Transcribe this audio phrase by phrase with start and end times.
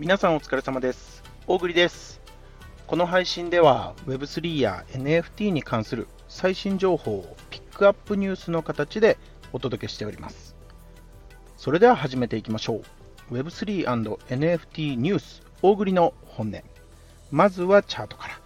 [0.00, 1.22] 皆さんお疲れ様です。
[1.46, 2.22] 大栗です。
[2.86, 9.18] この配信では Web3 や NFT に関する最新情報をピックアップニュースの形で
[9.52, 10.56] お届けしております。
[11.58, 12.80] それでは始めていきましょ
[13.30, 13.34] う。
[13.34, 16.62] Web3&NFT ニュース大栗の本音。
[17.30, 18.40] まずはチャートから。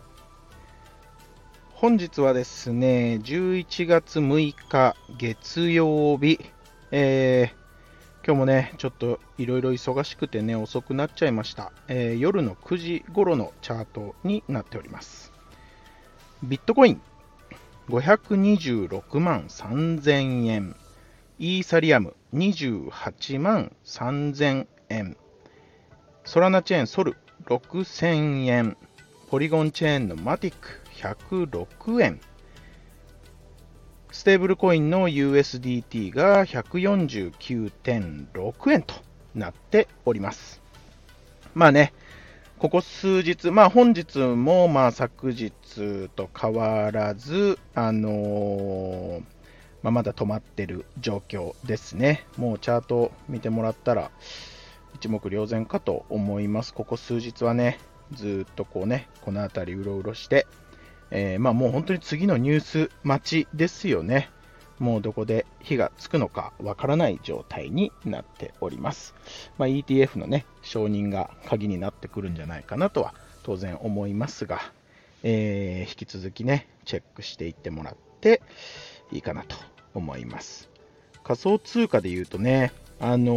[1.75, 6.41] 本日はですね、11月6日月曜日、
[6.91, 7.64] えー
[8.27, 15.31] 今日もね、ちょっといろいろ忙しくてね、遅くなっちゃいました、えー夜の9時頃のチャートになっております。
[16.43, 17.03] ビットコイン
[17.91, 20.75] 526万3000円。
[21.39, 25.19] イーサリアム28万3000円。
[26.25, 28.79] ソラナチェーンソル6000円。
[29.29, 32.21] ポリゴンチェーンのマティック106円。
[34.15, 38.95] ステーブルコインの USDT が149.6円と
[39.35, 40.63] なっております。
[41.53, 41.93] まあね、
[42.61, 45.51] ここ数日、まあ本日もまあ昨日
[46.15, 49.21] と変わらず、あのー
[49.83, 52.25] まあ、まだ止まってる状況ですね。
[52.37, 54.13] もうチャート見てもらったら
[54.95, 56.73] 一目瞭然かと思います。
[56.73, 57.81] ここ数日はね、
[58.13, 60.47] ずっとこうね、この辺りうろうろして、
[61.11, 64.31] えーまあもう本当に次のニュース待ちですよね。
[64.79, 69.15] もうどこで火がつくのかわからない状態になっております。
[69.57, 74.61] まあ、ETF のね、承認が鍵になってくるんじゃないかなとは当然思いますが、
[75.23, 78.43] えー引き続きね、チェックしていってもらって
[79.13, 79.57] いいかなと
[79.95, 80.69] 思います。
[81.23, 83.35] 仮想通貨で言うとね、あの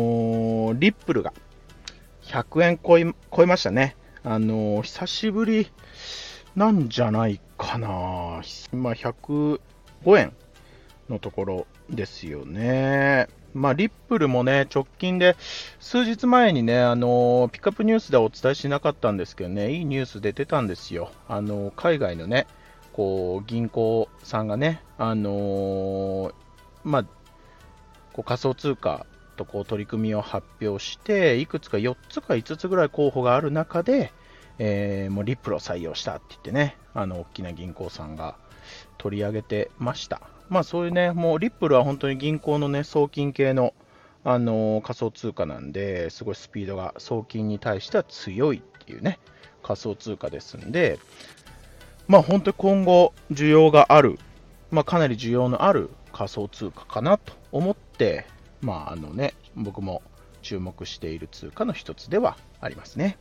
[0.73, 1.33] ーリップルが
[2.23, 3.95] 100円超え超えましたね。
[4.23, 5.71] あのー久しぶり
[6.55, 8.41] なんじゃないかな。
[8.71, 9.59] ま、105
[10.17, 10.33] 円
[11.09, 13.27] のところですよね。
[13.53, 15.35] まあ、リップルもね、直近で、
[15.79, 21.11] 数日前にね、あの、ピックアップニュースではお伝えしなかったんですけどね、いいニュースで出たんですよ。
[21.27, 22.45] あの、海外のね、
[22.93, 26.31] こう、銀行さんがね、あの
[26.83, 27.03] まあ、
[28.13, 34.11] こう仮想通貨とこう取り組みを発表して、いくつか4つか5つぐらい候補がある中で、
[34.59, 38.35] えーもうリップルを採用したって言ってね、あの大きな銀行さんが
[38.97, 40.21] 取り上げてました。
[40.49, 43.73] まあそういうね、もうリップルは本当に銀行のね、送金系の、
[44.23, 49.19] あの仮想通貨なんで、すごいスピードが送金に対しては強いっていうね、
[49.63, 50.99] 仮想通貨ですんで、
[52.07, 54.17] まあ本当に今後需要がある、
[54.71, 58.25] まあかなり需要のある仮想通貨かなと思って、
[58.61, 60.01] まああのね、僕も
[60.41, 63.17] 注目している通貨の一つではありますね。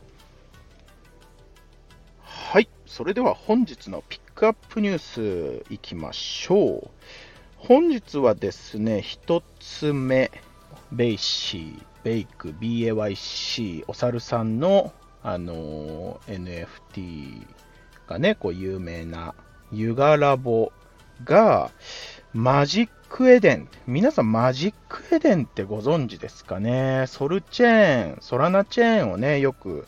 [2.87, 6.89] それでは本日のピックアップニュースいきましょう。
[7.57, 10.31] 本日はですね、一つ目、
[10.93, 16.67] ベイシー、ベイク、BAYC、お猿さんの、あのー
[17.01, 17.45] NFT
[18.07, 19.35] がね、こう有名な
[19.73, 20.71] ユガラボ
[21.25, 21.71] が、
[22.33, 23.69] マジックエデン。
[23.85, 27.05] 皆さんマジックエデンってご存知ですかね？
[27.07, 29.85] ソルチェーン、ソラナチェーンをね、よく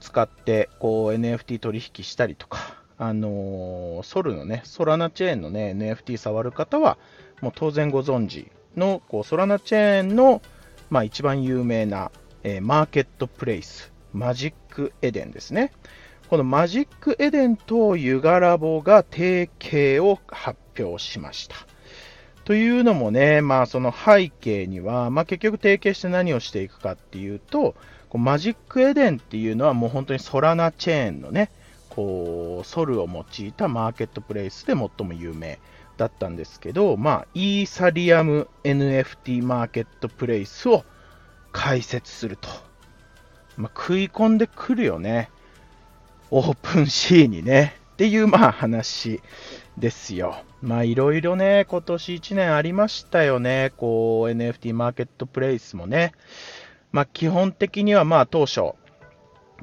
[0.00, 6.98] 使ってこう NFT 取引したりとか、あのーソルのね、ソラナチェーンのね、NFT 触る方は、
[7.40, 10.42] もう当然ご存知の、こうソラナチェーンの、
[10.90, 12.10] まあ、一番有名な、
[12.42, 15.72] えーマーケットプレイス、マジックエデンですね。
[16.28, 21.56] このマジックエデンとユガラボが提携を発表しました。
[22.44, 27.74] というのもね、まあその背景には、まあ結局提携して何をしていくかっていうと、
[28.10, 31.50] こうマジックエデンっていうのはもう本当にソラナチェーンのね、
[31.90, 35.58] こう、ソルを用いたマーケットプレイスで最も有名
[35.96, 40.84] だったんですけど、まあ、イーサリアム NFT マーケットプレイスを
[41.52, 42.48] 開設すると。
[43.56, 45.30] まあ、食い込んでくるよね。
[46.30, 47.76] オープンシーにね。
[47.94, 49.20] っていう、まあ、話
[49.76, 50.36] ですよ。
[50.62, 53.72] まあ、いろいろね、今年1年ありましたよね。
[53.76, 56.12] こう、NFT マーケットプレイスもね。
[56.92, 58.72] まあ、基本的には、まあ、当初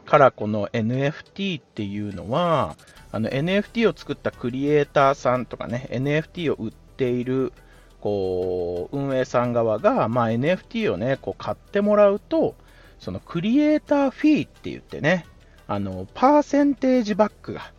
[0.05, 2.75] からこの NFT っていうのは、
[3.11, 7.53] あの NFT を作ったクリエイターさんとかね、NFT を売っている、
[8.01, 12.55] こう、運営さん側が、まあ、NFT をね、こう買ってもらうと、
[12.99, 15.25] そのクリエイターフィーって言ってね、
[15.67, 17.71] あの、パーセンテージバックが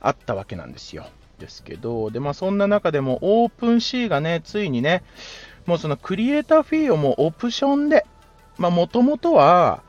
[0.00, 1.06] あったわけなんですよ。
[1.38, 5.02] ですけど、で、まあそんな中でもオープンシーがね、ついにね、
[5.66, 8.06] もうそのクリエイターフィーをもうオプションで、
[8.60, 9.82] まあもともとは、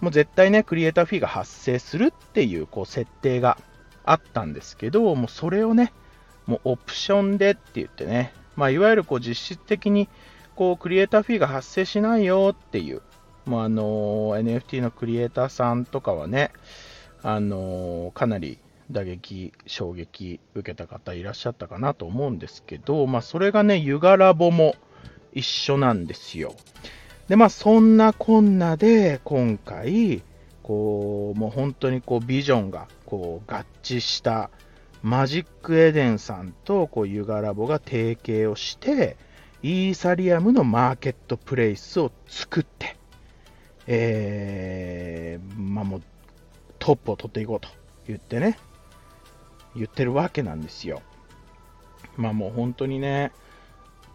[0.00, 3.58] もう絶対ね、クリエイターフィーが発生するっていう、こう設定が
[4.04, 5.92] あったんですけど、もうそれをね、
[6.46, 10.08] もうオプションでって言ってね、まあいわゆるこう実質的に、
[10.54, 13.02] こうクリエイターフィーが発生しないよっていう、
[13.44, 13.84] もうあの
[14.38, 16.52] NFT のクリエイターさんとかはね、
[17.22, 18.58] あのかなり
[18.90, 24.74] 打撃、衝撃受けた方いらっしゃったかなと思うんですけど、まあ、それがね、ユガラボも
[25.32, 26.54] 一緒なんですよ。
[27.28, 30.22] で、まあ、そんなこんなで、今回、
[30.62, 34.50] こう、もう本当にこう、ビジョンが、こう、合致した
[35.02, 39.16] マジックエデンさんと、こう、ユガラボが提携をして、
[39.62, 42.96] イーサリアムのマーケットプレイスを作って、
[43.88, 46.02] えー、まあもう、
[46.78, 47.68] トップを取っていこうと
[48.06, 48.58] 言ってね、
[49.74, 51.02] 言ってるわけなんですよ。
[52.16, 53.32] まあもう本当にね、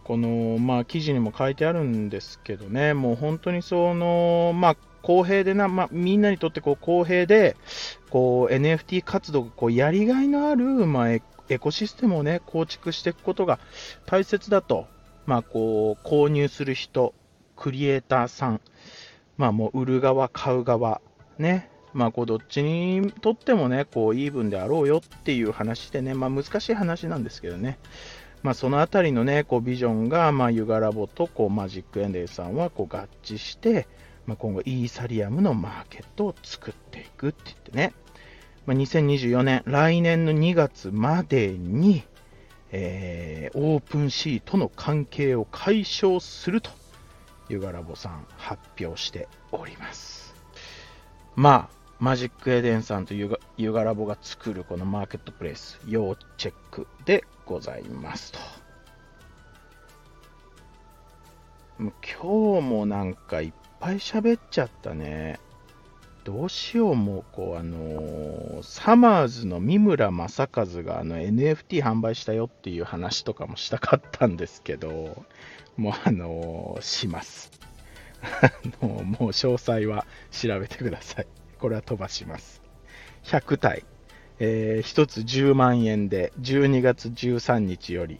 [0.04, 7.56] この、まあ記事にも書いてあるんですけどね、もう本当にその、まあ公平でな、まあみんなにとってこう公平で、
[8.10, 11.22] こう NFT 活動がこうやりがいのある、まあエ
[11.58, 13.58] コシステムをね、構築していくことが
[14.06, 14.86] 大切だと、
[15.26, 17.14] まあこう購入する人、
[17.56, 18.60] クリエイターさん、
[19.36, 21.00] まあもう売る側、買う側、
[21.38, 27.78] ね、まあ、こうどっちにとってもね、こうイーブンであろうよっていう話でね、まあ、難しい話なんですけどね、
[28.42, 33.86] まあ、そのあたりのね、こうビジョンが、まあ、ユガラボとこうマジックエンデイさんはこう合致して、
[34.26, 37.94] まあ、今後イーサリアムのマーケットを作っていくって言ってね、
[38.66, 42.02] まあ、2024年、来年の2月までに、
[42.72, 46.70] えー、オープンシートの関係を解消すると、
[47.48, 50.34] ユガラボさん発表しております。
[51.36, 58.38] まあ、マジックエデンさんとユガユガラボが作るこのマーケットプレイス、要チェックでございますと。
[61.78, 65.38] 今日もなんかいっぱい喋っちゃったね。
[66.24, 75.24] どうしようもう、こう、あのー、サマーズの三村正和があの NFT 販売したよっていう話とかもしたかったんですけど、
[75.76, 77.52] もうあのー、します。
[78.42, 78.50] あ
[78.84, 81.41] のもう詳細は調べてください。
[81.62, 82.60] これは飛ばします。
[83.22, 83.84] 100体、
[84.40, 88.18] えー、1つ10万円で、12月13日より、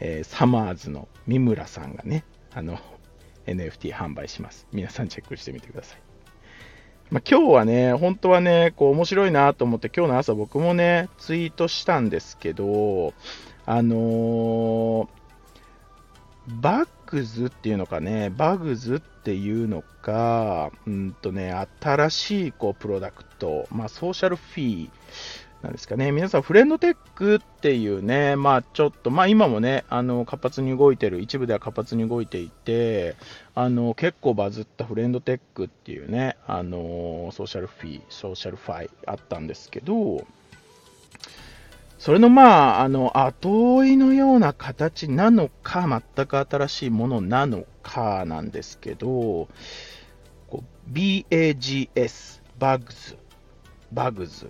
[0.00, 2.78] えー、サマーズの三村さんがね、あの、
[3.44, 4.66] NFT 販売します。
[4.72, 5.98] 皆さんチェックしてみてください。
[7.10, 13.12] まあ、今日はね、本当はね、こう面白いなと思って、今日の朝僕もね、ツイートしたんですけど、
[13.66, 15.08] あのー、
[16.48, 24.90] バッグズっていうのかね、バグズっていうのか、うんとね、新しいこうプロダクト、まあ、ソーシャルフィー
[25.62, 33.16] なんですかね、皆さん、フレンドテックっていうね、まあ、ちょっと、まあ、今もね、あの活発に動いてる、一部では活発に動いていて、
[33.54, 40.26] あの結構バズったフレンドテックっていうね、あのソーシャルフィー、ソーシャルファイあったんですけど、
[41.98, 49.48] それのまあ、あの、後追いのような形なのか、全く新しいものなのかなんですけど、
[50.92, 53.18] BAGS、バグズ、
[53.92, 54.48] バグズっ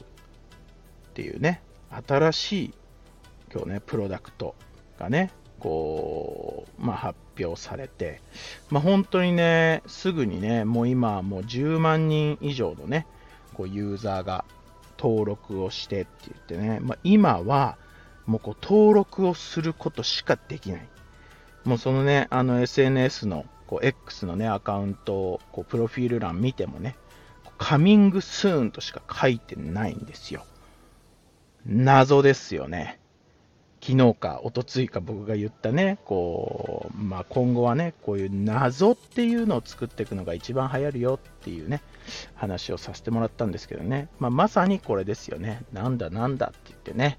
[1.15, 1.63] ていうね、
[2.07, 2.75] 新しい、
[3.53, 4.55] 今日ね、プロダクト
[4.99, 8.21] がね、こう、まあ、発表されて、
[8.69, 13.07] まあ、本当にね、すぐにね、もう今、もう10万人以上のね、
[13.55, 14.45] こうユーザーが
[14.99, 17.79] 登録をしてって言ってね、まあ、今は
[18.27, 20.89] もうこう登録をすることしかできない。
[21.65, 26.97] もうそのね、あの SNS のこう X のね、アカウントをこうプロフィール欄見てもね、
[27.59, 30.45] カミングスーンとしか書いてないんですよ。
[31.67, 32.98] 謎ですよね。
[33.81, 41.83] 昨日か一昨日か僕が言ったね、こう、まあ、今後はね、こういう謎っていうのを作っていくのが一番流行るよっていうね、
[42.35, 45.63] 話をさせてもらったんですけどね、まあ、まさにこれですよね。
[45.73, 47.19] なんだなんだって言ってね、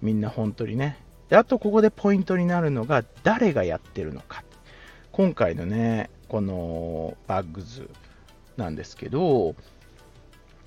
[0.00, 0.98] みんな本当にね。
[1.28, 4.44] で、あとここでポイントになるのが、誰がやってるのか。
[5.12, 7.90] 今回のね、このバッグズ
[8.56, 9.56] なんですけど、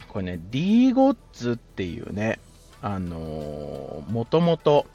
[0.07, 2.39] これね、D ゴッズっていうね、
[2.81, 4.85] あのー、もともと、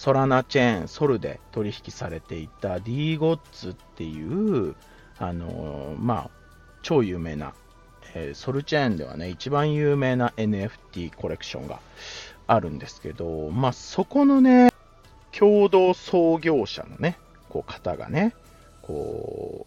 [0.00, 4.74] ソラナチェーン、ソルで取引されていた D ゴッツっていう、
[5.18, 6.30] あのまあ、
[6.80, 7.52] 超有名な、
[8.14, 11.80] えー、ソルチェーンではね、一番有名な NFT コレクションが
[12.46, 14.70] あるんですけど、まあ、そこのね、
[15.38, 17.18] 共同創業者のね、
[17.50, 18.34] こう方がね、
[18.80, 19.66] こ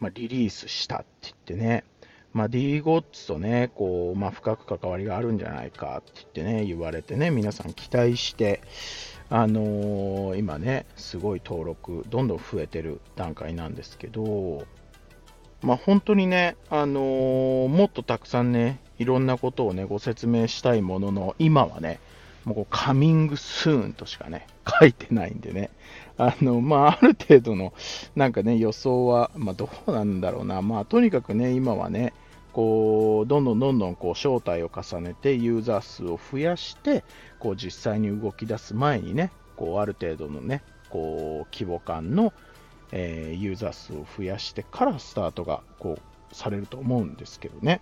[0.00, 1.84] う、まあ、リリースしたって言ってね、
[2.32, 8.60] まあ、D ゴッツとね、こう、まあ、深く関わりがあるんじゃないかって言ってね、言われてね、皆さん期待して、
[9.30, 14.64] あのー、今ね、すごい登録、どんどん増えてる段階なんですけど、
[15.62, 22.00] まあ、本当にね、あのー、もっとたくさんね、いろんなことをね、ご説明したいものの、今はね、
[22.44, 24.46] もうこうカミングスーンとしかね、
[24.80, 25.70] 書いてないんでね。
[26.16, 27.74] あの、まあ、ある程度の、
[28.16, 30.62] なんかね、予想は、まあ、どうなんだろうな。
[30.62, 32.14] まあ、とにかくね、今はね、
[32.58, 37.04] こう、どんどんどんどん、こう、招待を重ねて、ユーザー数を増やして、
[37.38, 42.32] こう、実際に動き出す前にね、こう、ある程度のね、こう、規模感の、
[42.90, 47.80] えー、ユーザー数を増やしてからスタートが、こう、されると思うんですけどね。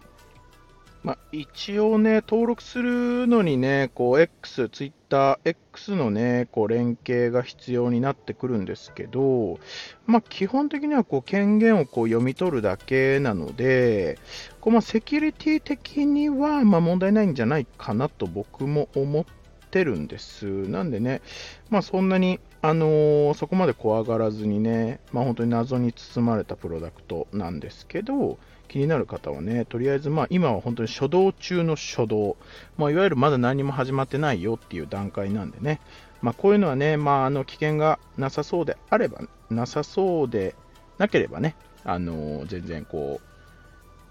[1.06, 9.60] まあ、一応ね、登録するのにね、こう X、Twitter、X のね、こう連携が必要になってくるんですけど、
[10.06, 14.18] まあ、基本的にはこう権限をこう読み取るだけなので、
[14.60, 19.24] こうまセキュリティ的にはま問題ないんじゃないかなと僕も思っ
[19.70, 20.46] てるんです。
[20.46, 21.22] なんでね、
[21.70, 32.36] まあ、そんなに、あのー、そこまで怖がらずにね、まあ、本当に謎に包まれたプロダクトなんですけど、気になる方はね、とりあえず、まあ、今は本当に初動中の初動、
[32.76, 35.80] まあ、いわゆるまだ何も始まってないよっていう段階なんでね、
[36.22, 40.56] まあ、こういうのはね、まあ、あの危険がなさそうであれば、なさそうで
[40.98, 41.54] なければね、
[41.84, 43.26] あの全然こう、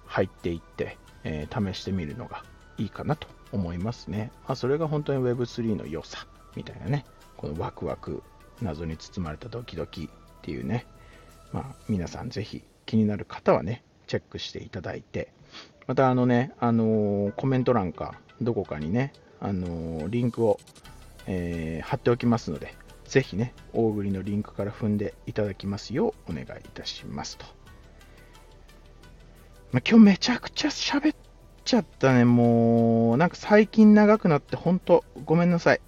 [0.06, 2.44] 入っていって、えー、試してみるのが
[2.78, 4.32] いいかなと思いますね。
[4.48, 7.06] まあ、それが本当に Web3 の良さみたいなね、
[7.38, 8.24] このワクワク、
[8.62, 10.86] 謎に包まれたドキドキっていうね、
[11.52, 15.32] まあ、皆さんぜひ気になる方はね、チェックしていただいて、
[15.88, 20.60] またあのね、あのー、コメント欄かどこかにね、あのー、リンクを、
[21.28, 27.46] えー、貼っておきますので、ぜひね、大栗のリンクから踏んでいただきますようお願いいたしますと。
[29.72, 31.18] まあ、今日めちゃくちゃ喋っ
[31.64, 35.82] ちゃったね、もう、なんか最近長くなって本当ごめんなさい。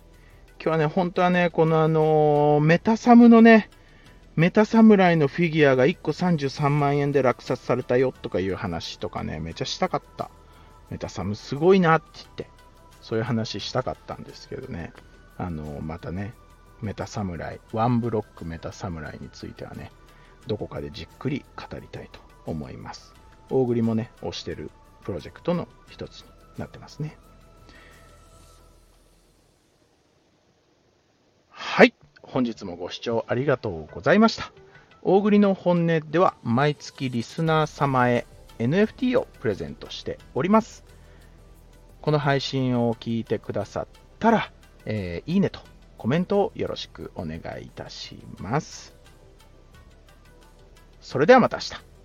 [0.60, 3.70] 今日はね、本当はね、このあのメタサムのね、
[4.36, 10.32] メタ侍のフィギュアが1個33万円で落札されたよとかいう話とかね、めちゃしたかった。
[10.90, 12.48] メタ侍すごいなって言って、
[13.02, 14.94] そういう話したかったんですけどね、
[15.38, 16.34] あの、またね、
[16.82, 19.92] メタ侍、ワンブロックメタ侍についてはね、
[20.48, 23.14] どこかでじっくり語りたいと思います。
[23.50, 24.72] 大栗もね、推してる
[25.04, 27.18] プロジェクトの一つになってますね。
[32.28, 34.52] 本日もご視聴ありがとうございました。
[35.02, 38.28] 大栗の本音では毎月リスナー様へ
[38.60, 40.84] NFT をプレゼントしております。
[42.02, 43.88] この配信を聞いてくださっ
[44.20, 44.52] たら、
[44.86, 45.62] えー、いいねと
[45.98, 48.94] コメントをよろしくお願いいたします。
[51.00, 51.97] それではまた明日。